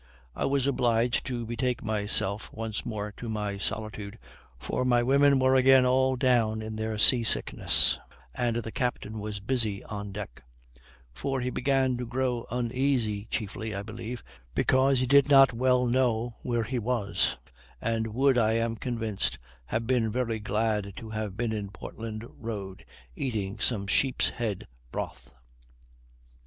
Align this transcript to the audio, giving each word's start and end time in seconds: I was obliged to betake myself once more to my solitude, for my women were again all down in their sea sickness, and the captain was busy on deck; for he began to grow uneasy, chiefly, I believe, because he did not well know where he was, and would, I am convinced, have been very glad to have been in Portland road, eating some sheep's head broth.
I 0.35 0.45
was 0.45 0.65
obliged 0.65 1.27
to 1.27 1.45
betake 1.45 1.83
myself 1.83 2.51
once 2.51 2.87
more 2.87 3.11
to 3.17 3.29
my 3.29 3.59
solitude, 3.59 4.17
for 4.57 4.83
my 4.83 5.03
women 5.03 5.37
were 5.37 5.53
again 5.53 5.85
all 5.85 6.15
down 6.15 6.63
in 6.63 6.75
their 6.75 6.97
sea 6.97 7.23
sickness, 7.23 7.99
and 8.33 8.55
the 8.55 8.71
captain 8.71 9.19
was 9.19 9.39
busy 9.39 9.83
on 9.83 10.11
deck; 10.11 10.41
for 11.13 11.39
he 11.39 11.51
began 11.51 11.97
to 11.97 12.07
grow 12.07 12.47
uneasy, 12.49 13.25
chiefly, 13.29 13.75
I 13.75 13.83
believe, 13.83 14.23
because 14.55 15.01
he 15.01 15.05
did 15.05 15.29
not 15.29 15.53
well 15.53 15.85
know 15.85 16.35
where 16.41 16.63
he 16.63 16.79
was, 16.79 17.37
and 17.79 18.07
would, 18.07 18.39
I 18.39 18.53
am 18.53 18.77
convinced, 18.77 19.37
have 19.67 19.85
been 19.85 20.11
very 20.11 20.39
glad 20.39 20.93
to 20.95 21.11
have 21.11 21.37
been 21.37 21.53
in 21.53 21.69
Portland 21.69 22.25
road, 22.39 22.85
eating 23.15 23.59
some 23.59 23.85
sheep's 23.85 24.29
head 24.29 24.67
broth. 24.91 25.31